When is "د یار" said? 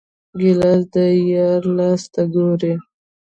0.93-1.61